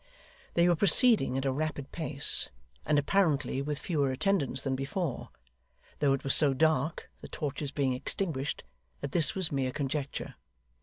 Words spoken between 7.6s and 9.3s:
being extinguished) that